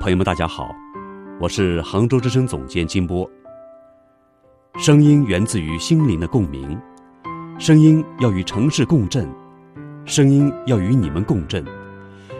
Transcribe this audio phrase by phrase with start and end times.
[0.00, 0.74] 朋友们，大家好，
[1.38, 3.30] 我是杭州之声总监金波。
[4.78, 6.80] 声音源自于心灵的共鸣，
[7.58, 9.28] 声音要与城市共振，
[10.06, 11.62] 声音要与你们共振，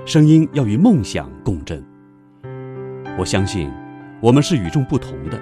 [0.06, 1.84] 声音要与梦想共振。
[3.18, 3.70] 我相信，
[4.22, 5.38] 我们是与众不同的。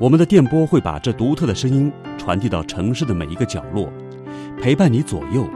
[0.00, 3.88] 我们的电波会把这独特的声音传递到城市的每一个角落，
[4.60, 5.48] 陪伴你左右。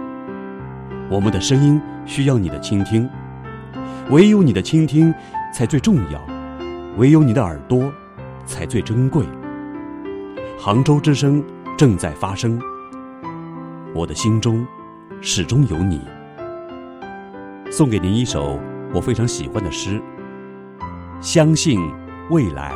[1.11, 3.11] 我们的声音需要你的倾听，
[4.11, 5.12] 唯有你的倾听
[5.56, 6.20] 才最重要，
[6.98, 7.91] 唯有你的耳朵
[8.45, 9.24] 才最珍贵。
[10.59, 11.42] 杭州之声
[11.78, 12.60] 正在发生，
[13.95, 14.66] 我的心中
[15.23, 15.98] 始终有你。
[17.70, 18.61] 送给您一首
[18.92, 19.98] 我非常喜欢的诗，
[21.23, 21.80] 《相信
[22.28, 22.75] 未来》。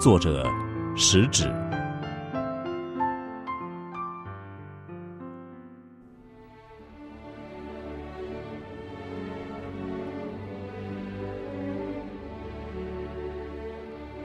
[0.00, 0.46] 作者：
[0.94, 1.52] 食指。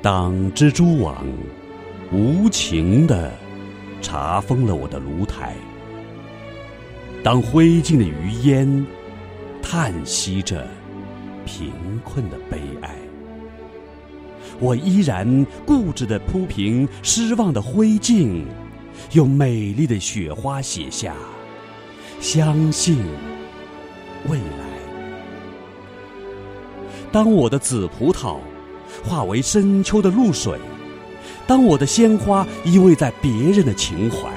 [0.07, 1.27] 当蜘蛛网
[2.13, 3.29] 无情地
[4.01, 5.53] 查封了我的炉台，
[7.21, 8.87] 当灰烬的余烟
[9.61, 10.65] 叹息着
[11.45, 11.73] 贫
[12.05, 12.95] 困的悲哀。
[14.61, 18.45] 我依然固执地铺平失望的灰烬，
[19.11, 21.13] 用美丽的雪花写下
[22.21, 22.97] “相信
[24.29, 24.67] 未来”。
[27.11, 28.37] 当我的紫葡萄
[29.03, 30.57] 化为深秋的露水，
[31.45, 34.29] 当我的鲜花依偎在别人的情怀，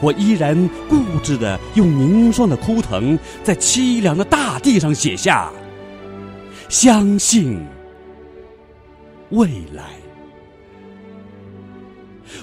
[0.00, 0.56] 我依然
[0.88, 5.50] 固执地用凝霜的枯藤，在凄凉的大地上写下
[6.68, 7.60] “相信”。
[9.30, 9.82] 未来，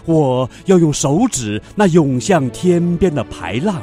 [0.06, 3.81] 我要用手指那涌向天边的排浪，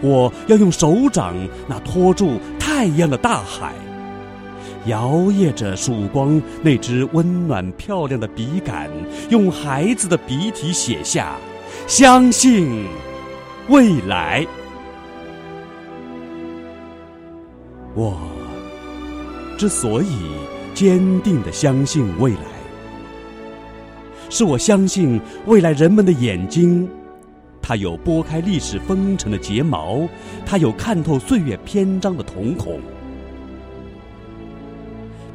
[0.00, 1.36] 我要用手掌
[1.68, 3.72] 那托住太阳的大海，
[4.86, 8.90] 摇曳着曙光那支温暖漂亮的笔杆，
[9.30, 11.36] 用孩子的笔体写下
[11.86, 12.86] “相信
[13.68, 14.46] 未来”。
[17.94, 18.18] 我
[19.58, 20.30] 之所以。
[20.76, 22.40] 坚定的相信未来，
[24.28, 26.86] 是我相信未来人们的眼睛，
[27.62, 30.06] 它有拨开历史风尘的睫毛，
[30.44, 32.78] 它有看透岁月篇章的瞳孔。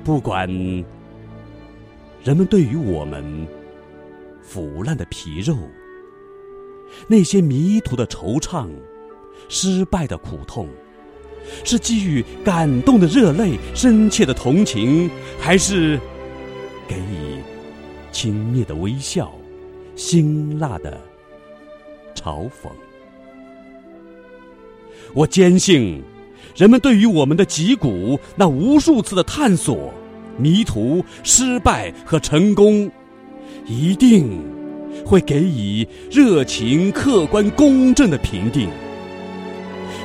[0.04, 0.48] 不管
[2.24, 3.48] 人们对于我们
[4.42, 5.56] 腐烂的皮肉，
[7.08, 8.68] 那些迷途的惆怅，
[9.48, 10.68] 失败的苦痛。
[11.64, 16.00] 是给予感动的热泪、深切的同情，还是
[16.88, 17.42] 给予
[18.12, 19.34] 轻蔑的微笑、
[19.96, 21.02] 辛辣的
[22.14, 22.70] 嘲讽？
[25.16, 26.04] 我坚信，
[26.56, 29.94] 人们对于我们的脊骨那无数次的探索、
[30.38, 32.91] 迷途、失败和成功，
[33.66, 34.44] 一定
[35.06, 38.69] 会给予热情、客观、公正的评定。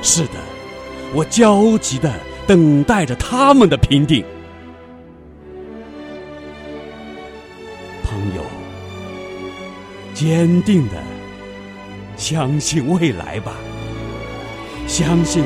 [0.01, 0.33] 是的。
[1.15, 2.13] 我焦急的
[2.45, 4.25] 等待着他们的评定，
[8.03, 8.41] 朋友，
[10.13, 10.95] 坚定的
[12.17, 13.53] 相信未来吧，
[14.85, 15.45] 相信